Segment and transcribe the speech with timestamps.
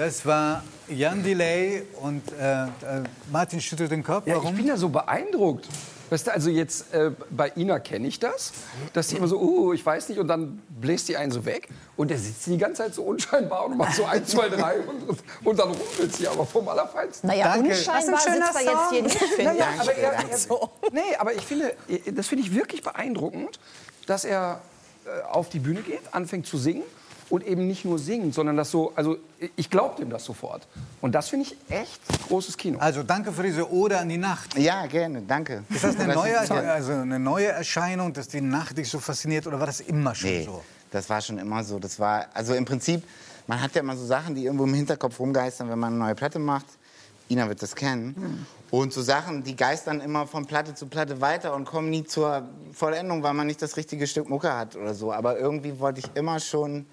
[0.00, 2.68] Das war Jan Delay und äh, äh,
[3.30, 4.26] Martin schüttelt den Kopf.
[4.26, 4.52] Ja, Warum?
[4.52, 5.68] ich bin da so beeindruckt.
[6.08, 8.54] Weißt du, also jetzt äh, bei Ina kenne ich das,
[8.94, 11.68] dass sie immer so, uh, ich weiß nicht, und dann bläst die einen so weg.
[11.98, 15.18] Und der sitzt die ganze Zeit so unscheinbar und macht so ein, zwei, drei und,
[15.44, 17.28] und dann rumpelt sie aber vom Allerfeinsten.
[17.28, 17.68] Naja, Danke.
[17.68, 19.80] unscheinbar sitzt er jetzt hier nicht, finde Ja, ich.
[19.82, 21.74] aber er, er, nee, aber ich finde,
[22.14, 23.60] das finde ich wirklich beeindruckend,
[24.06, 24.62] dass er
[25.04, 26.84] äh, auf die Bühne geht, anfängt zu singen
[27.30, 29.16] und eben nicht nur singen, sondern das so, also
[29.56, 30.66] ich glaube dem das sofort.
[31.00, 32.78] Und das finde ich echt großes Kino.
[32.78, 34.58] Also danke für diese Ode an die Nacht.
[34.58, 35.62] Ja, gerne, danke.
[35.70, 36.58] Ist das eine neue, toll.
[36.58, 40.30] also eine neue Erscheinung, dass die Nacht dich so fasziniert oder war das immer schon
[40.30, 40.62] Nee, so?
[40.90, 41.78] das war schon immer so.
[41.78, 43.02] Das war, also im Prinzip,
[43.46, 46.14] man hat ja immer so Sachen, die irgendwo im Hinterkopf rumgeistern, wenn man eine neue
[46.14, 46.66] Platte macht.
[47.28, 48.44] Ina wird das kennen.
[48.70, 52.48] Und so Sachen, die geistern immer von Platte zu Platte weiter und kommen nie zur
[52.72, 55.12] Vollendung, weil man nicht das richtige Stück Mucke hat oder so.
[55.12, 56.86] Aber irgendwie wollte ich immer schon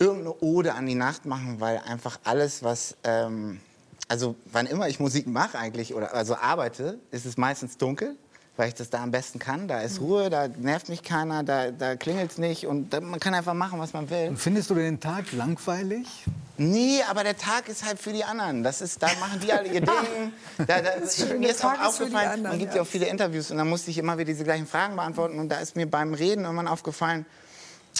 [0.00, 3.60] irgendeine Ode an die Nacht machen, weil einfach alles, was, ähm,
[4.08, 8.16] also wann immer ich Musik mache eigentlich oder also arbeite, ist es meistens dunkel,
[8.56, 9.68] weil ich das da am besten kann.
[9.68, 13.20] Da ist Ruhe, da nervt mich keiner, da, da klingelt es nicht und da, man
[13.20, 14.30] kann einfach machen, was man will.
[14.30, 16.24] Und findest du den Tag langweilig?
[16.56, 18.62] Nee, aber der Tag ist halt für die anderen.
[18.62, 20.32] Das ist, da machen die alle ihr Ding.
[20.58, 20.90] Da, da,
[21.36, 22.82] mir ist auch ist die aufgefallen, anderen, man gibt ja.
[22.82, 25.38] auch viele Interviews und da musste ich immer wieder diese gleichen Fragen beantworten.
[25.38, 27.26] Und da ist mir beim Reden irgendwann aufgefallen,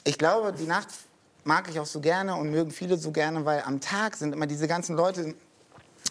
[0.05, 0.89] ich glaube, die Nacht
[1.45, 4.47] mag ich auch so gerne und mögen viele so gerne, weil am Tag sind immer
[4.47, 5.35] diese ganzen Leute,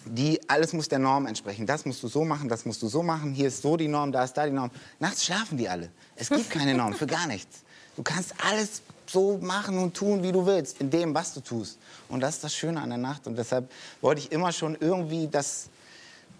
[0.04, 1.66] die alles muss der Norm entsprechen.
[1.66, 3.32] Das musst du so machen, das musst du so machen.
[3.32, 4.70] Hier ist so die Norm, da ist da die Norm.
[4.98, 5.90] Nachts schlafen die alle.
[6.16, 7.60] Es gibt keine Norm für gar nichts.
[7.96, 11.78] Du kannst alles so machen und tun, wie du willst, in dem, was du tust.
[12.08, 13.26] Und das ist das Schöne an der Nacht.
[13.26, 15.68] Und deshalb wollte ich immer schon irgendwie das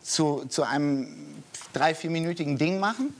[0.03, 1.35] zu, zu einem
[1.73, 3.15] drei, vierminütigen Ding machen.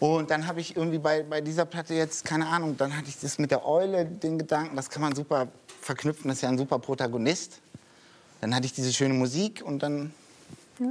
[0.00, 3.20] Und dann habe ich irgendwie bei, bei dieser Platte jetzt, keine Ahnung, dann hatte ich
[3.20, 5.48] das mit der Eule, den Gedanken, das kann man super
[5.82, 7.60] verknüpfen, das ist ja ein super Protagonist.
[8.40, 10.14] Dann hatte ich diese schöne Musik und dann,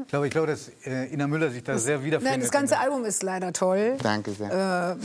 [0.03, 2.31] Ich glaube, ich glaube, dass äh, Ina Müller sich da sehr wiederfindet.
[2.33, 3.97] Nein, das ganze Album ist leider toll.
[4.03, 4.97] danke sehr.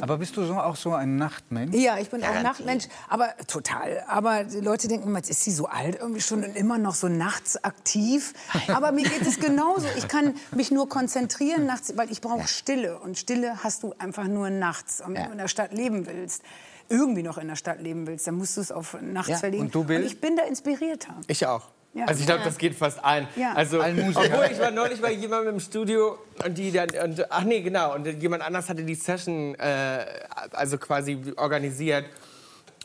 [0.00, 1.74] Aber bist du so, auch so ein Nachtmensch?
[1.74, 2.44] Ja, ich bin auch Garantie.
[2.44, 4.04] Nachtmensch, aber total.
[4.06, 6.94] Aber die Leute denken immer, jetzt ist sie so alt irgendwie schon und immer noch
[6.94, 8.32] so nachts aktiv.
[8.68, 9.86] Aber mir geht es genauso.
[9.96, 12.98] Ich kann mich nur konzentrieren nachts, weil ich brauche Stille.
[13.00, 15.00] Und Stille hast du einfach nur nachts.
[15.00, 15.26] Und wenn Ja.
[15.26, 16.42] du in der Stadt leben willst,
[16.88, 19.36] irgendwie noch in der Stadt leben willst, dann musst du es auf nachts Ja.
[19.38, 19.64] verlegen.
[19.64, 20.04] Und du, Bill?
[20.04, 21.14] ich bin da inspirierter.
[21.26, 21.68] Ich auch.
[21.94, 22.06] Ja.
[22.06, 23.28] Also ich glaube, das geht fast allen.
[23.36, 23.52] Ja.
[23.52, 27.60] Also, obwohl ich war neulich bei jemandem im Studio und die dann, und, ach nee,
[27.60, 30.04] genau, und jemand anders hatte die Session äh,
[30.52, 32.06] also quasi organisiert.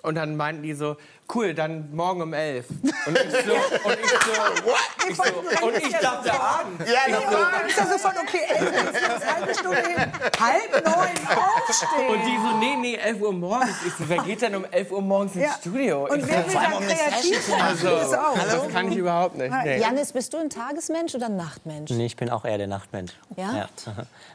[0.01, 0.97] Und dann meinten die so,
[1.35, 2.65] cool, dann morgen um elf.
[2.69, 3.53] Und ich so,
[3.87, 4.77] und ich so, what?
[5.09, 5.23] Ich so,
[5.67, 6.79] und ich dachte, Abend.
[6.87, 8.41] ja, Ja, ist ja sofort okay.
[8.47, 10.11] Elf, ist das halbe Stunde hin.
[10.39, 12.09] Halb neun aufstehen.
[12.09, 13.75] Und die so, nee, nee, 11 Uhr morgens.
[13.85, 15.51] Ich so, wer geht denn um 11 Uhr morgens ins Ja.
[15.59, 16.07] Studio?
[16.09, 17.61] Und ich wer so, will dann kreativ sein?
[17.61, 18.35] also, Das auch.
[18.37, 19.51] das kann ich überhaupt nicht.
[19.63, 19.79] Nee.
[19.79, 21.91] Janis, bist du ein Tagesmensch oder ein Nachtmensch?
[21.91, 23.13] Nee, ich bin auch eher der Nachtmensch.
[23.35, 23.67] Ja?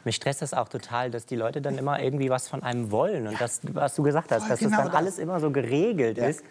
[0.03, 3.27] Mich stresst das auch total, dass die Leute dann immer irgendwie was von einem wollen.
[3.27, 4.95] Und das, was du gesagt hast, Voll dass genau das dann das.
[4.95, 6.43] alles immer so geregelt ist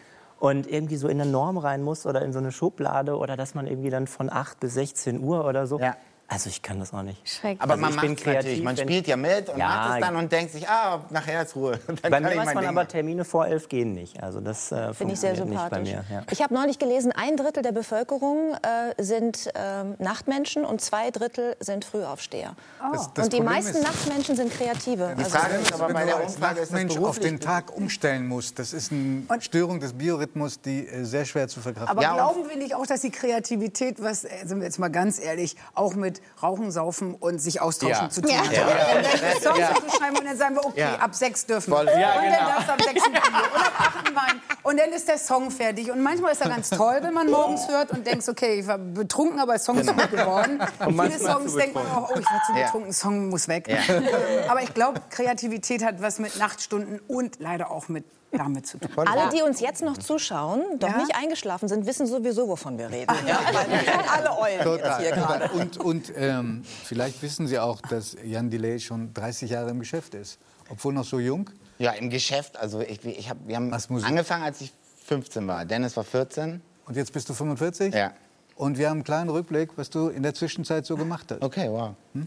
[0.42, 3.54] und irgendwie so in eine Norm rein muss oder in so eine Schublade oder dass
[3.54, 5.78] man irgendwie dann von 8 bis 16 Uhr oder so.
[5.78, 5.94] Ja.
[6.28, 7.28] Also ich kann das auch nicht.
[7.28, 7.60] Schrecklich.
[7.60, 8.25] aber also man ich macht natürlich.
[8.43, 11.43] kreativ, Man spielt ja mit und Ja, macht es dann und denkt sich, ah, nachher
[11.43, 11.78] ist Ruhe.
[11.87, 12.88] Dann Bei kann mir ich weiß man Ding aber.
[12.88, 14.22] Termine vor 11 gehen nicht.
[14.22, 15.81] Also das äh, Finde ich sehr sympathisch.
[15.91, 16.05] mir.
[16.10, 16.22] Ja.
[16.31, 21.55] Ich habe neulich gelesen, ein Drittel der Bevölkerung äh, sind ähm, Nachtmenschen und zwei Drittel
[21.60, 22.54] sind Frühaufsteher.
[22.81, 25.15] Das- das und die Problem meisten ist- Nachtmenschen sind Kreative.
[25.19, 28.59] Die Also- Frage ist aber Wenn du als ist Nachtmensch auf den Tag umstellen musst,
[28.59, 32.15] das ist eine Und- Störung des Biorhythmus, die äh, sehr schwer zu verkraften Aber Ja,
[32.15, 35.56] glauben wir nicht auch, dass die Kreativität, was, äh, sind wir jetzt mal ganz ehrlich,
[35.75, 38.10] auch mit Rauchen, Saufen und sich austauschen Ja.
[38.10, 38.38] zu tun Ja.
[38.38, 38.47] hat?
[38.47, 40.94] Dann gleich Songs zu schreiben und dann sagen wir, okay, Ja.
[40.97, 41.84] ab sechs dürfen wir.
[41.99, 42.37] Ja, und genau.
[42.37, 44.41] dann darfst du ab sechs ein Bier und ab acht ein Wein.
[44.62, 45.91] Und dann ist der Song fertig.
[45.91, 48.78] Und manchmal ist er ganz toll, wenn man morgens hört und denkt, okay, ich war
[48.78, 50.60] betrunken, aber der Song ist gut geworden.
[50.60, 52.65] Und viele manchmal Songs denkt man auch, oh, ich war zu Ja.
[52.66, 53.69] betrunken, Song muss weg.
[54.49, 58.91] Aber ich glaube, Kreativität hat was mit Nachtstunden und leider auch mit damit zu tun.
[59.06, 60.97] Alle, die uns jetzt noch zuschauen, doch Ja?
[60.98, 63.15] nicht eingeschlafen sind, wissen sowieso, wovon wir reden.
[63.26, 65.48] Ja, wir sind alle Eulen jetzt hier gerade.
[65.53, 70.15] Und, und ähm, vielleicht wissen Sie auch, dass Jan Delay schon 30 Jahre im Geschäft
[70.15, 70.39] ist.
[70.71, 71.51] Obwohl noch so jung.
[71.78, 72.56] Ja, im Geschäft.
[72.56, 74.72] Also ich, ich hab, wir haben angefangen, als ich
[75.06, 75.65] 15 war.
[75.65, 76.62] Dennis war 14.
[76.86, 77.95] Und jetzt bist du 45?
[77.95, 78.12] Ja.
[78.54, 81.42] Und wir haben einen kleinen Rückblick, was du in der Zwischenzeit so gemacht hast.
[81.42, 81.95] Okay, wow.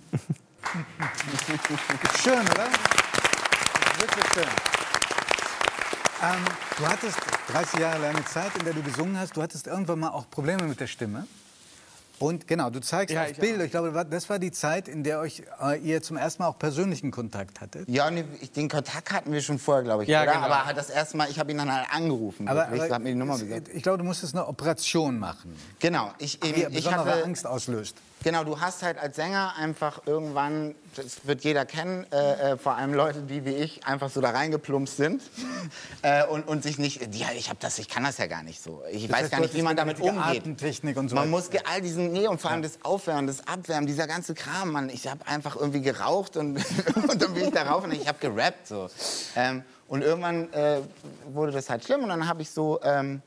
[2.22, 2.68] Schön, oder?
[4.00, 4.75] Wirklich schön.
[6.26, 6.44] Ähm,
[6.78, 7.18] du hattest
[7.52, 9.36] 30 Jahre lange Zeit, in der du gesungen hast.
[9.38, 11.28] Du hattest irgendwann mal auch Probleme mit der Stimme.
[12.18, 13.66] Und genau, du zeigst Ja, ich Bilder.
[13.66, 16.58] Ich glaube, das war die Zeit, in der euch äh, ihr zum ersten Mal auch
[16.58, 17.90] persönlichen Kontakt hattet.
[17.90, 20.10] Ja, ich- den Kontakt hatten wir schon vorher, glaube ich.
[20.10, 20.32] Ja, oder?
[20.34, 20.46] genau.
[20.48, 22.48] Aber das erste Mal, ich habe ihn dann halt angerufen.
[22.48, 23.68] Aber, aber hat mir die Nummer es- gesagt.
[23.74, 27.46] ich glaube, du musstest eine Operation machen, Genau, ich, die eben, ich besondere hatte, Angst
[27.46, 27.98] auslöst.
[28.26, 32.76] Genau, du hast halt als Sänger einfach irgendwann, das wird jeder kennen, äh, äh, vor
[32.76, 35.22] allem Leute, die wie ich einfach so da reingeplumpst sind
[36.02, 38.64] äh, und, und sich nicht, ja, ich habe das, ich kann das ja gar nicht
[38.64, 38.82] so.
[38.92, 40.18] Ich weiß heißt, gar nicht, wie man damit umgeht.
[40.18, 43.86] Atemtechnik und so Man muss all diesen, nee, und vor allem das Aufwärmen, das Abwärmen,
[43.86, 44.90] dieser ganze Kram, Mann.
[44.90, 46.58] Ich habe einfach irgendwie geraucht und,
[46.96, 48.90] und dann bin ich darauf und ich habe gerappt so.
[49.36, 50.80] Ähm, und irgendwann äh,
[51.32, 53.22] wurde das halt schlimm und dann habe ich so, ähm,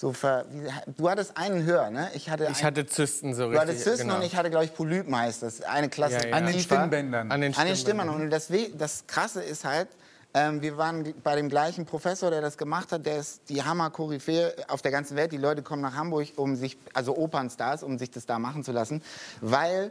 [0.00, 2.08] so ver, wie, du hattest einen höher, ne?
[2.14, 3.60] Ich hatte, Ich ein- hatte Zysten so Du richtig.
[3.68, 4.16] hattest Zysten genau.
[4.20, 5.42] und ich hatte, glaube ich, Polyp meist.
[5.42, 6.36] Das eine Klasse Ja, ja.
[6.36, 6.60] An den.
[6.60, 7.32] Stimmbändern.
[7.32, 8.02] An den An den Stimmen.
[8.06, 8.22] Stimmen.
[8.22, 9.88] Und das, We- das Krasse ist halt,
[10.34, 13.06] ähm, wir waren bei dem gleichen Professor, der das gemacht hat.
[13.06, 15.32] Der ist die Hammer-Koryphäe auf der ganzen Welt.
[15.32, 18.70] Die Leute kommen nach Hamburg, um sich, also Opernstars, um sich das da machen zu
[18.70, 19.02] lassen.
[19.40, 19.90] Weil,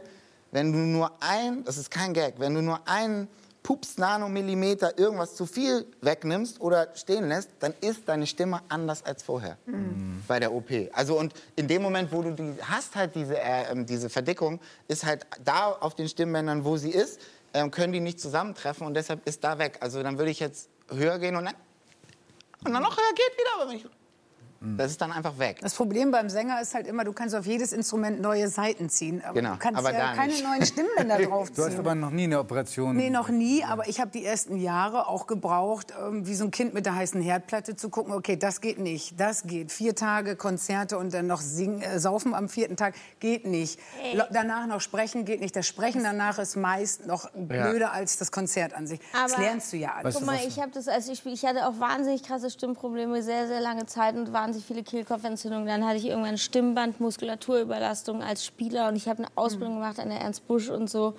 [0.52, 3.28] wenn du nur ein, das ist kein Gag, wenn du nur einen
[3.68, 9.22] Pups Nanomillimeter irgendwas zu viel wegnimmst oder stehen lässt, dann ist deine Stimme anders als
[9.22, 9.58] vorher
[10.26, 10.70] bei der OP.
[10.94, 14.58] Also und in dem Moment, wo du die hast halt diese äh, ähm, diese Verdickung,
[14.88, 17.20] ist halt da auf den Stimmbändern, wo sie ist,
[17.52, 19.76] ähm, können die nicht zusammentreffen und deshalb ist da weg.
[19.80, 21.54] Also dann würde ich jetzt höher gehen und dann
[22.64, 23.84] und dann noch höher geht wieder, aber wenn ich,
[24.60, 25.58] das ist dann einfach weg.
[25.60, 29.22] Das Problem beim Sänger ist halt immer, du kannst auf jedes Instrument neue Saiten ziehen.
[29.24, 30.44] Aber Genau, du kannst aber ja keine nicht.
[30.44, 31.78] neuen Stimmbänder Du hast draufziehen.
[31.78, 32.96] aber noch nie eine Operation.
[32.96, 36.50] Nee, noch nie, aber ich habe die ersten Jahre auch gebraucht, ähm, wie so ein
[36.50, 39.70] Kind mit der heißen Herdplatte zu gucken, okay, das geht nicht, das geht.
[39.70, 43.78] Vier Tage Konzerte und dann noch singen, äh, saufen am vierten Tag geht nicht.
[44.14, 45.54] Lo- Danach noch sprechen geht nicht.
[45.54, 48.98] Das Sprechen danach ist meist noch blöder als das Konzert an sich.
[49.12, 50.16] das Aber- lernst du ja alles.
[50.16, 53.60] Guck mal, ich habe das, als ich, ich hatte auch wahnsinnig krasse Stimmprobleme, sehr, sehr
[53.60, 55.66] lange Zeit und wahnsinnig viele Kehlkopfentzündungen.
[55.66, 60.20] Dann hatte ich irgendwann Stimmbandmuskulaturüberlastung als Spieler und ich habe eine Ausbildung gemacht an der
[60.20, 61.14] Ernst Busch und so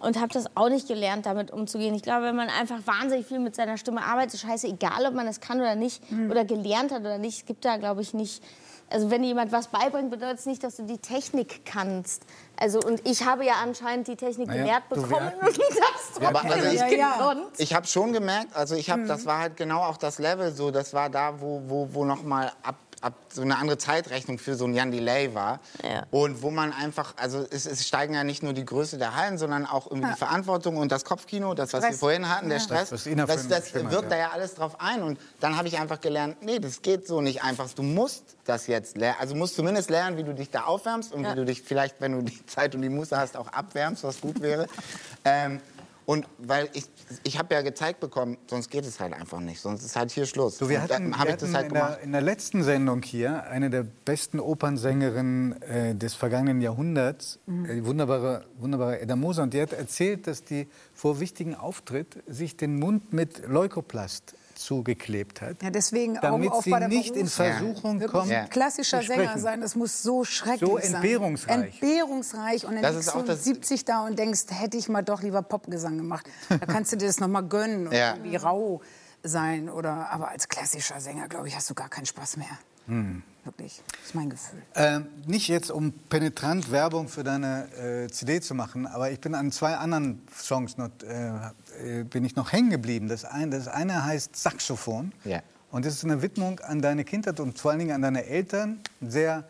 [0.00, 1.94] und habe das auch nicht gelernt, damit umzugehen.
[1.94, 5.24] Ich glaube, wenn man einfach wahnsinnig viel mit seiner Stimme arbeitet, scheiße, egal, ob man
[5.24, 8.42] das kann oder nicht oder gelernt hat oder nicht, es gibt da, glaube ich, nicht.
[8.90, 12.22] Also wenn jemand was beibringt, bedeutet es nicht, dass du die Technik kannst.
[12.56, 16.68] Also und ich habe ja anscheinend die Technik Naja, gelehrt bekommen und das Aber also
[16.68, 17.36] ich- Ja, ja.
[17.58, 20.70] Ich habe schon gemerkt, also ich habe, das war halt genau auch das Level so,
[20.70, 24.54] das war da, wo, wo, wo noch mal ab, ab so eine andere Zeitrechnung für
[24.54, 25.60] so ein Jan Delay war.
[25.82, 26.04] Ja.
[26.10, 29.38] Und wo man einfach, also es, es steigen ja nicht nur die Größe der Hallen,
[29.38, 32.00] sondern auch irgendwie die Verantwortung und das Kopfkino, das, was wir Stress.
[32.00, 32.90] vorhin hatten, der Stress.
[32.90, 34.22] das das beschrieben hat, wirkt da ja.
[34.22, 35.02] ja alles drauf ein.
[35.02, 37.70] Und dann habe ich einfach gelernt, nee, das geht so nicht einfach.
[37.74, 39.18] Du musst das jetzt lernen.
[39.20, 42.00] Also du musst zumindest lernen, wie du dich da aufwärmst und wie du dich vielleicht,
[42.00, 44.66] wenn du die Zeit und die Muße hast, auch abwärmst, was gut wäre.
[45.24, 45.60] ähm,
[46.06, 46.84] und weil ich,
[47.22, 49.60] ich habe ja gezeigt bekommen, sonst geht es halt einfach nicht.
[49.60, 50.58] Sonst ist halt hier Schluss.
[50.58, 53.44] So, wir hatten, wir ich das hatten halt in, der, in der letzten Sendung hier
[53.44, 57.64] eine der besten Opernsängerinnen äh, des vergangenen Jahrhunderts, Mhm.
[57.64, 59.42] äh, die wunderbare, wunderbare Edda Moser.
[59.44, 64.34] Und die hat erzählt, dass die vor wichtigen Auftritt sich den Mund mit Leukoplast
[64.64, 65.62] zugeklebt hat.
[65.62, 68.46] Ja, deswegen damit Augen auf sie bei der nicht in Versuchung Wirklich kommt, Ja.
[68.46, 70.94] klassischer zu Sänger sein, das muss so schrecklich So sein.
[70.94, 71.74] entbehrungsreich.
[71.82, 72.64] Entbehrungsreich.
[72.66, 75.22] Und dann Das liegst du auch das- 70 da und denkst, hätte ich mal doch
[75.22, 76.26] lieber Popgesang gemacht.
[76.48, 78.14] Da kannst du dir das noch mal gönnen und Ja.
[78.14, 78.80] irgendwie rau
[79.22, 79.68] sein.
[79.68, 82.58] Oder, aber als klassischer Sänger, glaube ich, hast du gar keinen Spaß mehr.
[82.86, 83.22] Hm.
[83.44, 84.62] Wirklich, das ist mein Gefühl.
[84.74, 89.34] Ähm, nicht jetzt, um penetrant Werbung für deine äh, CD zu machen, aber ich bin
[89.34, 93.08] an zwei anderen Songs noch, äh, äh, bin ich noch hängen geblieben.
[93.08, 95.12] Das, ein, das eine heißt Saxophon.
[95.24, 95.42] Ja.
[95.70, 98.80] Und das ist eine Widmung an deine Kindheit und vor allen Dingen an deine Eltern.
[99.02, 99.44] Sehr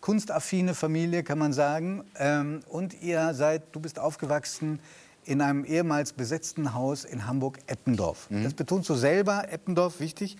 [0.00, 2.04] kunstaffine Familie, kann man sagen.
[2.18, 4.80] Ähm, und ihr seid, du bist aufgewachsen
[5.24, 8.28] in einem ehemals besetzten Haus in Hamburg-Eppendorf.
[8.30, 10.38] Das betonst du selber, Eppendorf, wichtig.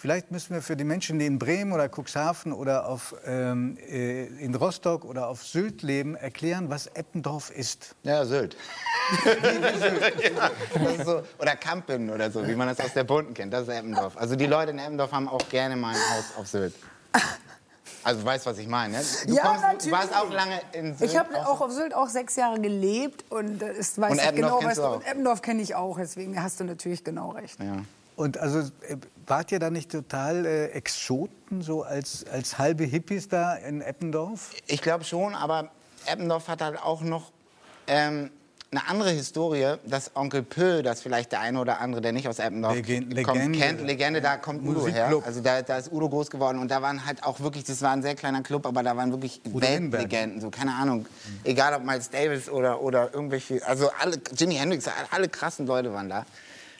[0.00, 4.24] Vielleicht müssen wir für die Menschen, die in Bremen oder Cuxhaven oder auf, ähm, äh,
[4.42, 7.94] in Rostock oder auf Sylt leben, erklären, was Eppendorf ist.
[8.02, 8.56] Ja, Sylt.
[9.26, 9.34] ja,
[10.72, 13.52] das ist so, oder Kampen oder so, wie man das aus der Bunten kennt.
[13.52, 14.16] Das ist Eppendorf.
[14.16, 16.72] Also die Leute in Eppendorf haben auch gerne mal ein Haus auf Sylt.
[18.02, 18.96] Also du weißt, was ich meine.
[18.96, 19.04] Ne?
[19.26, 19.92] Du, Ja, kommst, du natürlich.
[19.92, 21.10] warst auch lange in Sylt.
[21.10, 24.60] Ich habe auch auf Sylt auch sechs Jahre gelebt und ist, weiß Und ich Eppendorf
[24.60, 27.60] genau, weißt du du, und Eppendorf kenne ich auch, deswegen hast du natürlich genau recht.
[27.60, 27.82] ja.
[28.20, 28.96] Und also äh,
[29.26, 34.50] wart ihr da nicht total äh, Exoten, so als, als halbe Hippies da in Eppendorf?
[34.66, 35.70] Ich glaube schon, aber
[36.04, 37.32] Eppendorf hat halt auch noch
[37.86, 38.30] ähm,
[38.70, 39.76] eine andere Historie.
[39.86, 43.38] Das Onkel Pö, das vielleicht der eine oder andere, der nicht aus Eppendorf Legen- kommt,
[43.38, 43.58] Legende.
[43.58, 45.10] kennt, Legende, da kommt Udo her.
[45.24, 47.92] Also da, da ist Udo groß geworden und da waren halt auch wirklich, das war
[47.92, 49.62] ein sehr kleiner Club, aber da waren wirklich Udo.
[49.66, 51.06] Weltlegenden, so keine Ahnung.
[51.44, 56.10] Egal ob Miles Davis oder, oder irgendwelche, also alle, Jimi Hendrix, alle krassen Leute waren
[56.10, 56.26] da.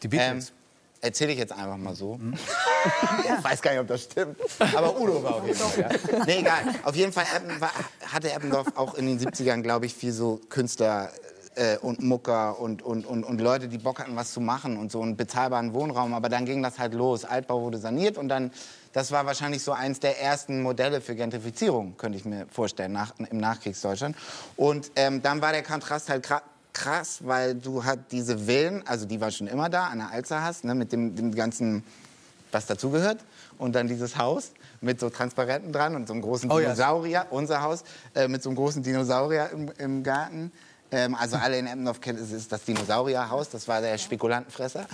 [0.03, 0.53] Die Beatles.
[1.03, 2.21] Erzähle ich jetzt einfach mal so.
[3.25, 4.37] ich weiß gar nicht, ob das stimmt.
[4.75, 5.99] Aber Udo war auf jeden Fall.
[6.13, 6.25] Ja.
[6.27, 6.63] Nee, egal.
[6.85, 7.25] Auf jeden Fall
[7.59, 7.71] war,
[8.07, 11.11] hatte Eppendorf auch in den 70ern, glaube ich, viel so Künstler
[11.55, 14.93] äh, und Mucker und, und, und, und Leute, die Bock hatten, was zu machen und
[14.93, 16.15] so einen bezahlbaren Wohnraum.
[16.15, 17.25] Aber dann ging das halt los.
[17.25, 18.51] Altbau wurde saniert und dann,
[18.93, 23.15] das war wahrscheinlich so eins der ersten Modelle für Gentrifizierung, könnte ich mir vorstellen, nach,
[23.19, 24.17] im Nachkriegsdeutschland.
[24.57, 26.23] Und ähm, dann war der Kontrast halt
[26.73, 30.43] krass, weil du halt diese Villen, also die war schon immer da, an der Alster
[30.43, 31.85] hast, ne, mit dem, dem ganzen,
[32.53, 33.25] was dazugehört.
[33.59, 36.73] Und dann dieses Haus mit so Transparenten dran und so einem großen Oh ja.
[36.73, 37.85] Dinosaurier, unser Haus,
[38.15, 40.53] äh, mit so einem großen Dinosaurier im, im Garten.
[40.93, 44.87] Ähm, also alle in Eppendorf kennen, es ist das Dinosaurierhaus, das war der Spekulantenfresser.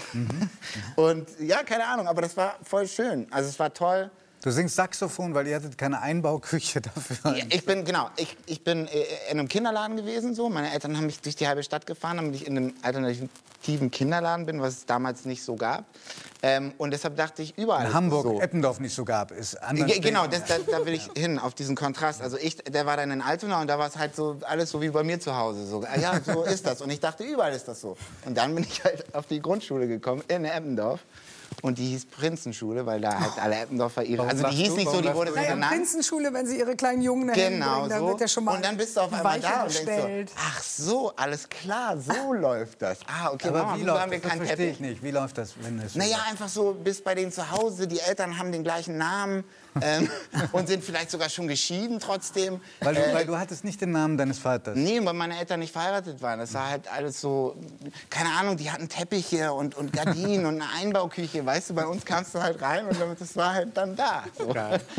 [0.97, 3.27] Und ja, keine Ahnung, aber das war voll schön.
[3.31, 4.11] Also es war toll.
[4.47, 7.35] Du singst Saxophon, weil ihr hattet keine Einbauküche dafür.
[7.37, 10.37] Ja, ich bin, genau, ich, ich bin äh, in einem Kinderladen gewesen.
[10.37, 10.49] So.
[10.49, 14.47] Meine Eltern haben mich durch die halbe Stadt gefahren, damit ich in einem alternativen Kinderladen
[14.47, 15.85] bin, was es damals nicht so gab.
[16.45, 18.41] Ähm, und deshalb dachte ich, überall In Hamburg, so.
[18.41, 19.89] Eppendorf nicht so gab, ist anders.
[19.91, 22.23] Ge- Genau, das, da, da will ich hin, auf diesen Kontrast.
[22.23, 24.81] Also ich, der war dann in Altona und da war es halt so alles so
[24.81, 25.67] wie bei mir zu Hause.
[25.67, 26.81] So, ah ja, so ist das.
[26.83, 27.97] Und ich dachte, überall ist das so.
[28.25, 31.01] Und dann bin ich halt auf die Grundschule gekommen in Eppendorf.
[31.63, 34.19] Und die hieß Prinzenschule, weil da halt alle Eppendorfer ihre...
[34.19, 34.77] Warum Also die hieß du?
[34.77, 35.73] nicht so, die wurde so Naja, genannt.
[35.73, 38.09] Prinzenschule, wenn sie ihre kleinen Jungen dahin Genau bringen, dann so.
[38.09, 40.31] wird ja schon mal und dann bist du auf einmal da und denkst gestellt.
[40.31, 42.99] so, ach so, alles klar, so läuft das.
[43.07, 44.23] Ah, okay, Aber Mama, wie läuft haben wir das?
[44.23, 44.81] Das keinen verstehe Teppich?
[44.81, 45.03] ich nicht.
[45.03, 48.39] Wie läuft das, wenn es Naja, einfach so, bist bei denen zu Hause, die Eltern
[48.39, 49.45] haben den gleichen Namen
[49.83, 50.09] ähm,
[50.53, 52.61] und sind vielleicht sogar schon geschieden trotzdem.
[52.81, 54.77] Weil du, Äh, weil du hattest nicht den Namen deines Vaters.
[54.77, 56.39] Nee, weil meine Eltern nicht verheiratet waren.
[56.39, 57.57] Das war halt alles so,
[58.11, 61.45] keine Ahnung, die hatten Teppiche und, und Gardinen und eine Einbauküche.
[61.45, 64.25] Weißt du, bei uns kamst du halt rein und damit- das war halt dann da.
[64.37, 64.55] So.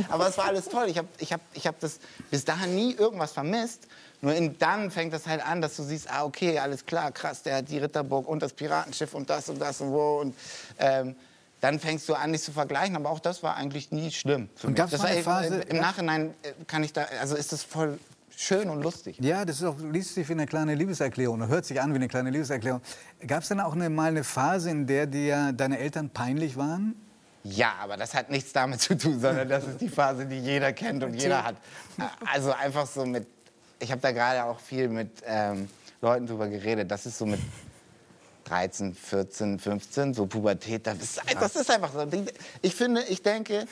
[0.10, 0.88] Aber es war alles toll.
[0.90, 2.00] Ich habe ich hab, ich hab das
[2.32, 3.88] bis dahin nie irgendwas vermisst.
[4.20, 7.44] Nur in, dann fängt das halt an, dass du siehst, ah, okay, alles klar, krass,
[7.44, 10.18] der hat die Ritterburg und das Piratenschiff und das und das und wo.
[10.22, 10.36] Und
[10.80, 11.16] ähm,
[11.62, 12.96] dann fängst du an, dich zu vergleichen.
[12.96, 14.90] Aber auch das war eigentlich nie schlimm für Und mich.
[14.90, 18.00] Das war, eine Phase- Im Nachhinein äh, kann ich da, also ist das voll
[18.36, 19.18] schön und lustig.
[19.20, 21.96] Ja, das ist auch, liest sich wie eine kleine Liebeserklärung, oder hört sich an wie
[21.96, 22.82] eine kleine Liebeserklärung.
[23.26, 26.94] Gab es denn auch eine, mal eine Phase, in der dir deine Eltern peinlich waren?
[27.44, 30.74] Ja, aber das hat nichts damit zu tun, sondern das ist die Phase, die jeder
[30.74, 31.56] kennt und jeder hat.
[32.32, 33.26] Also einfach so mit,
[33.80, 35.70] ich habe da gerade auch viel mit ähm,
[36.02, 37.40] Leuten drüber geredet, das ist so mit
[38.48, 42.06] 13, 14, 15, so Pubertät, das ist, das ist einfach so.
[42.62, 43.66] Ich finde, ich denke,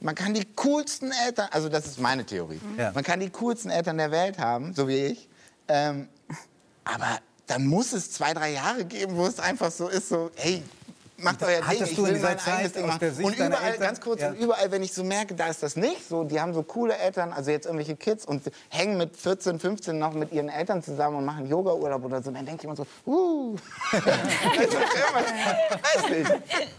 [0.00, 2.92] man kann die coolsten Eltern, also das ist meine Theorie, Ja.
[2.92, 5.28] man kann die coolsten Eltern der Welt haben, so wie ich,
[5.68, 6.08] ähm,
[6.84, 10.62] aber dann muss es zwei, drei Jahre geben, wo es einfach so ist, so, hey,
[11.22, 12.98] macht euer Ding, Hattest ich du in will mein eigenes Ding machen.
[13.00, 14.28] der Sicht Und überall, ganz kurz, Ja.
[14.30, 16.96] und überall, wenn ich so merke, da ist das nicht so, die haben so coole
[16.96, 21.16] Eltern, also jetzt irgendwelche Kids und hängen mit 14, 15 noch mit ihren Eltern zusammen
[21.16, 23.56] und machen Yoga-Urlaub oder so, dann denke ich immer so, uh.
[24.72, 26.30] Weiß nicht.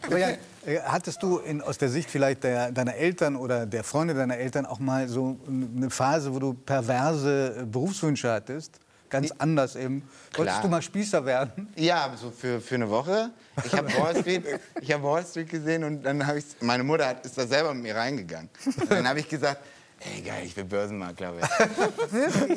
[0.06, 0.30] Aber ja,
[0.66, 4.38] äh, hattest du in, aus der Sicht vielleicht der, deiner Eltern oder der Freunde deiner
[4.38, 8.80] Eltern auch mal so eine Phase, wo du perverse äh, Berufswünsche hattest?
[9.12, 10.02] Ganz anders eben.
[10.36, 10.62] Wolltest Klar.
[10.62, 11.72] du mal Spießer werden?
[11.76, 13.30] Ja, so für, für eine Woche.
[13.66, 14.44] Ich habe Wall Street,
[14.80, 17.74] ich hab Wall Street gesehen und dann habe ich, meine Mutter hat, ist da selber
[17.74, 18.50] mit mir reingegangen.
[18.66, 19.62] Und dann habe ich gesagt,
[20.00, 21.50] ey geil, ich will Börsenmakler werden.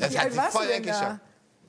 [0.00, 1.20] Das Wie hat sie voll weggeschafft.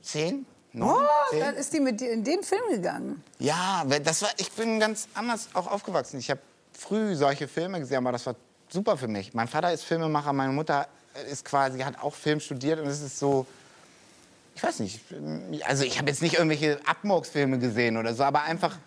[0.04, 0.46] Zehn?
[0.72, 1.04] Neun?
[1.04, 1.39] Oh, Zehn?
[1.39, 3.24] dann ist die mit dir in den Film gegangen.
[3.39, 6.20] Ja, weil das war, ich bin ganz anders auch aufgewachsen.
[6.20, 6.42] Ich habe
[6.77, 8.36] früh solche Filme gesehen, aber das war
[8.70, 9.34] super für mich.
[9.34, 10.88] Mein Vater ist Filmemacher, meine Mutter
[11.32, 13.48] ist quasi, hat auch Film studiert und es ist so,
[14.56, 15.02] ich weiß nicht,
[15.68, 18.78] also ich habe jetzt nicht irgendwelche Abmurksfilme gesehen oder so, aber einfach,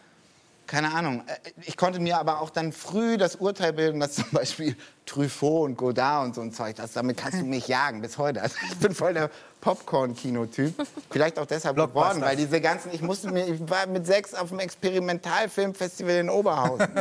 [0.67, 1.23] keine Ahnung.
[1.27, 4.77] Äh, Ich konnte mir aber auch dann früh das Urteil bilden, dass zum Beispiel
[5.09, 8.43] Truffaut und Godard und so ein Zeug, das, damit kannst du mich jagen bis heute.
[8.43, 10.75] Also ich bin voll der Popcorn-Kino-Typ.
[11.11, 14.51] Vielleicht auch deshalb geworden, weil diese ganzen, ich musste mir, ich war mit sechs auf
[14.51, 16.89] dem Experimentalfilmfestival in Oberhausen.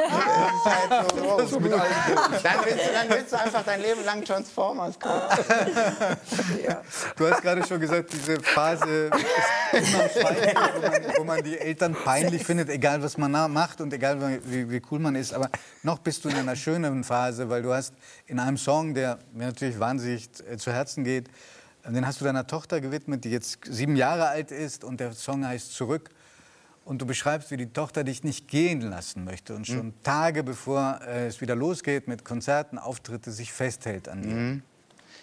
[0.00, 0.16] Das
[0.56, 1.60] ist halt so.
[1.60, 1.68] Dann
[2.64, 5.20] willst, du, dann willst du einfach dein Leben lang Transformers gucken.
[7.16, 9.10] Du hast gerade schon gesagt, diese Phase
[9.72, 10.36] wo man,
[11.18, 14.98] wo man die Eltern peinlich findet, egal was man macht und egal wie, wie cool
[14.98, 15.32] man ist.
[15.32, 15.50] Aber
[15.82, 17.94] noch bist du in einer schönen Phase, weil du hast
[18.26, 21.28] in einem Song, der mir natürlich wahnsinnig äh, zu Herzen geht,
[21.84, 25.12] äh, den hast du deiner Tochter gewidmet, die jetzt sieben Jahre alt ist und der
[25.12, 26.10] Song heißt Zurück.
[26.84, 30.98] Und du beschreibst, wie die Tochter dich nicht gehen lassen möchte und schon Tage bevor
[31.06, 34.62] äh, es wieder losgeht mit Konzerten, Auftritte, sich festhält an dir.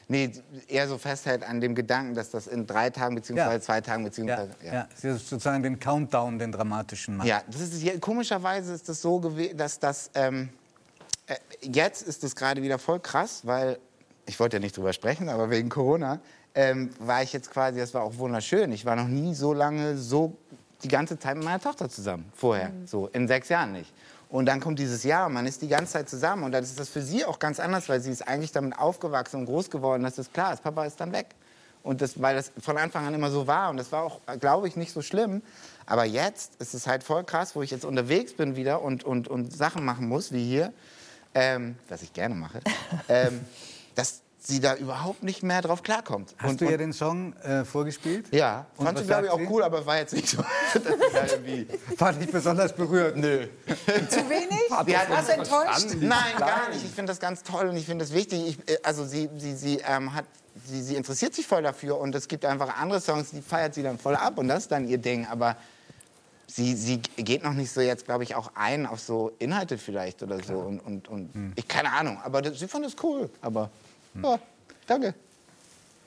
[0.09, 0.31] Nee,
[0.69, 3.61] eher so festhält an dem Gedanken, dass das in drei Tagen beziehungsweise Ja.
[3.61, 4.87] zwei Tagen Ja, beziehungsweise ja.
[4.95, 7.27] Sie hat sozusagen den Countdown, den dramatischen macht.
[7.27, 10.66] Ja, das ist, komischerweise ist das so gewesen, dass das, ähm, äh,
[11.61, 13.79] jetzt ist es gerade wieder voll krass, weil,
[14.25, 16.19] ich wollte ja nicht drüber sprechen, aber wegen Corona,
[16.55, 18.71] ähm, war ich jetzt quasi, das war auch wunderschön.
[18.71, 20.35] Ich war noch nie so lange so
[20.83, 22.31] die ganze Zeit mit meiner Tochter zusammen.
[22.35, 23.93] Vorher, so in sechs Jahren nicht.
[24.29, 26.43] Und dann kommt dieses Jahr, man ist die ganze Zeit zusammen.
[26.43, 29.41] Und dann ist das für sie auch ganz anders, weil sie ist eigentlich damit aufgewachsen
[29.41, 31.27] und groß geworden, dass das klar ist, Papa ist dann weg.
[31.83, 33.69] Und das, weil das von Anfang an immer so war.
[33.69, 35.41] Und das war auch, glaube ich, nicht so schlimm.
[35.85, 39.29] Aber jetzt ist es halt voll krass, wo ich jetzt unterwegs bin wieder und, und,
[39.29, 40.73] und Sachen machen muss, wie hier,
[41.33, 42.61] ähm, was ich gerne mache,
[43.09, 43.41] ähm,
[43.95, 46.33] dass sie da überhaupt nicht mehr drauf klarkommt.
[46.37, 48.33] Hast und, du ihr den Song äh, vorgespielt?
[48.33, 49.47] ja, Und fand sie, glaube ich, auch sie?
[49.49, 50.37] cool, aber war jetzt nicht so.
[51.13, 51.67] dass irgendwie
[51.97, 53.17] War nicht besonders berührt.
[53.17, 53.47] Nö.
[54.09, 54.71] Zu wenig?
[54.71, 55.97] Hat Was enttäuscht?
[55.99, 56.85] Nein, gar nicht.
[56.85, 58.47] Ich finde das ganz toll und ich finde das wichtig.
[58.47, 60.25] Ich, äh, also sie, sie, sie, ähm, hat,
[60.65, 63.83] sie, sie interessiert sich voll dafür und es gibt einfach andere Songs, die feiert sie
[63.83, 65.27] dann voll ab und das ist dann ihr Ding.
[65.27, 65.57] Aber
[66.47, 70.23] sie, sie geht noch nicht so jetzt, glaube ich, auch ein auf so Inhalte vielleicht
[70.23, 70.55] oder so.
[70.55, 72.19] Und, und, und ich keine Ahnung.
[72.23, 73.29] Aber das, sie fand es cool.
[73.41, 73.69] Aber
[74.21, 74.39] ja,
[74.87, 75.13] danke.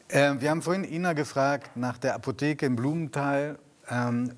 [0.09, 3.59] Äh, wir haben vorhin Ina gefragt nach der Apotheke im Blumenthal.
[3.93, 4.31] Ähm,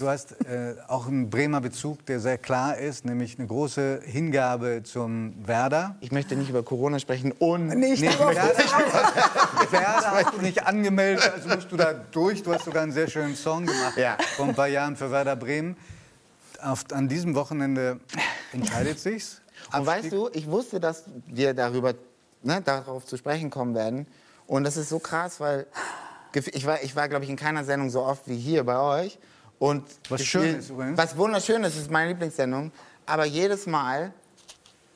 [0.00, 4.82] du hast äh, auch einen Bremer Bezug, der sehr klar ist, nämlich eine große Hingabe
[4.84, 5.96] zum Werder.
[6.00, 8.58] Ich möchte nicht über Corona sprechen und Nicht Nee, über Werder,
[9.70, 12.42] Werder hast du nicht angemeldet, also musst du da durch.
[12.42, 14.18] Du hast sogar einen sehr schönen Song gemacht Ja.
[14.36, 15.76] vor ein paar Jahren für Werder Bremen.
[16.60, 18.00] Auf, an diesem Wochenende
[18.52, 19.40] entscheidet sich's.
[19.72, 21.94] Und weißt du, ich wusste, dass wir darüber,
[22.42, 24.06] ne, darauf zu sprechen kommen werden.
[24.46, 25.66] Und das ist so krass, weil
[26.34, 29.18] ich war, ich war glaube ich, in keiner Sendung so oft wie hier bei euch.
[29.58, 30.98] Und Was gefühlt- schön ist übrigens.
[30.98, 32.70] Was wunderschön ist, ist meine Lieblingssendung.
[33.06, 34.12] Aber jedes Mal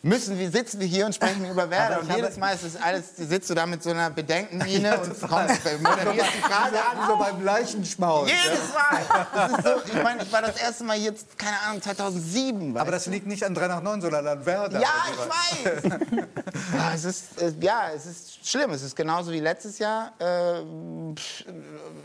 [0.04, 2.00] müssen wir, sitzen wir hier und sprechen über Werder.
[2.00, 5.60] Und jedes Mal ist es alles, sitzt du da mit so einer Bedenkenmiene und kommst,
[5.80, 7.06] moderierst die Frage an.
[7.08, 8.28] so beim Leichenschmaus.
[8.28, 9.62] Jedes Mal!
[9.62, 12.76] So, ich meine, ich war das erste Mal jetzt, keine Ahnung, 2007.
[12.76, 14.80] Aber das liegt nicht an 3 nach 9, sondern an Werder.
[14.80, 15.82] ja, ich weiß.
[16.74, 17.24] ja, es ist,
[17.60, 18.70] ja, es ist schlimm.
[18.70, 20.12] Es ist genauso wie letztes Jahr.
[20.18, 20.62] Äh,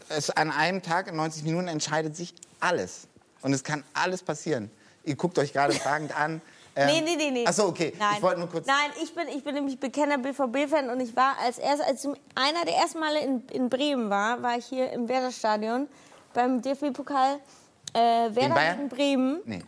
[0.10, 3.08] es, an einem Tag in 90 Minuten entscheidet sich alles.
[3.41, 4.72] Und es kann alles passieren.
[5.03, 6.41] Ihr guckt euch gerade fragend an.
[6.75, 7.46] Ähm, Nee, nee, nee, nee.
[7.48, 7.94] Ach so, okay.
[7.98, 8.15] Nein.
[8.17, 8.67] Ich wollte nur kurz.
[8.67, 12.65] Nein, ich bin, ich bin nämlich bekennender BVB-Fan und ich war als erst, als einer
[12.65, 15.88] der ersten Male in, in Bremen war, war ich hier im Werder-Stadion
[16.34, 17.39] beim DFB-Pokal
[17.94, 19.39] äh, Werder gegen Bremen.
[19.46, 19.63] Nee.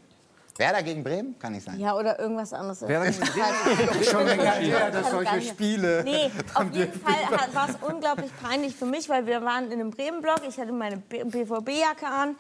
[0.59, 1.39] Werder gegen Bremen?
[1.39, 1.79] Kann nicht sein.
[1.79, 2.81] Ja, oder irgendwas anderes.
[2.81, 4.03] Werder gegen Bremen.
[4.03, 5.41] Schon länger her, dass solche.
[5.41, 6.03] Spiele.
[6.03, 9.89] Nee, auf jeden Fall war es unglaublich peinlich für mich, weil wir waren in einem
[9.89, 10.41] Bremen-Block.
[10.47, 12.35] Ich hatte meine BVB-Jacke an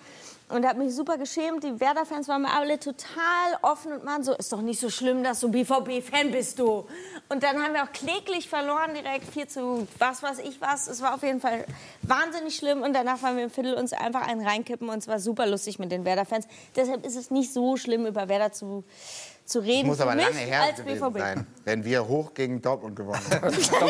[0.49, 1.63] und habe mich super geschämt.
[1.63, 2.97] Die Werder-Fans waren mir alle total
[3.61, 6.87] offen und waren so, ist doch nicht so schlimm, dass du BVB-Fan bist, du.
[7.29, 10.87] Und dann haben wir auch kläglich verloren, direkt 4 zu was weiß ich was.
[10.87, 11.65] Es war auf jeden Fall
[12.01, 15.19] wahnsinnig schlimm und danach waren wir im Viertel uns einfach einen reinkippen und es war
[15.19, 16.47] super lustig mit den Werder-Fans.
[16.75, 18.83] Deshalb ist es nicht so schlimm, über Werder zu,
[19.45, 19.87] zu reden.
[19.87, 21.19] Muss Für aber lange her als gewesen BVB.
[21.19, 23.41] sein, wenn wir hoch gegen Dortmund gewonnen haben.
[23.51, 23.81] Das muss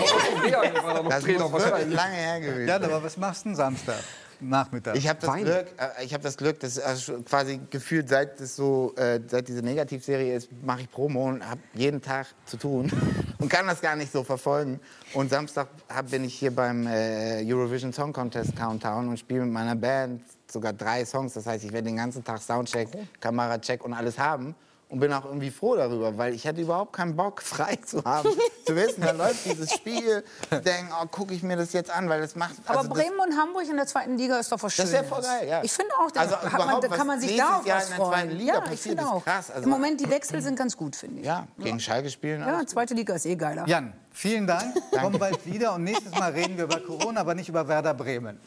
[1.21, 2.91] wirklich lange her gewesen Ja, sein.
[2.91, 3.99] aber was machst du denn Samstag?
[4.41, 4.95] Nachmittag.
[4.95, 8.55] Ich habe das Glück, äh, ich habe das Glück, dass also quasi gefühlt seit das
[8.55, 12.91] so, äh, seit diese Negativserie ist, mache ich Promo und habe jeden Tag zu tun
[13.39, 14.79] und kann das gar nicht so verfolgen.
[15.13, 19.51] Und Samstag hab, bin ich hier beim äh, Eurovision Song Contest Countdown und spiele mit
[19.51, 20.21] meiner Band
[20.51, 21.33] sogar drei Songs.
[21.33, 24.55] Das heißt, ich werde den ganzen Tag Soundcheck, Kameracheck und alles haben.
[24.91, 28.27] Und bin auch irgendwie froh darüber, weil ich hatte überhaupt keinen Bock, frei zu haben.
[28.65, 30.23] zu wissen, da läuft dieses Spiel.
[30.49, 32.55] Denken, oh, gucke ich mir das jetzt an, weil das macht.
[32.65, 34.93] Aber also das- Bremen und Hamburg in der zweiten Liga ist doch was Das ist
[34.93, 35.63] ja voll geil, ja.
[35.63, 37.89] Ich finde auch, da, Also man, da kann man sich da auf Jahr was in
[37.91, 38.11] der freuen.
[38.13, 39.23] zweiten Liga ja, passiert, ich finde auch.
[39.23, 39.51] krass.
[39.51, 41.27] Also- Im Moment, die Wechsel sind ganz gut, finde ich.
[41.27, 42.41] Ja, gegen Schalke spielen.
[42.41, 43.67] Ja, zweite Liga ist eh geiler.
[43.67, 44.73] Jan, vielen Dank.
[44.99, 48.39] Komm bald wieder und nächstes Mal reden wir über Corona, aber nicht über Werder Bremen.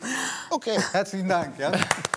[0.50, 0.76] Okay.
[0.90, 1.56] Herzlichen Dank.
[1.56, 1.70] Ja?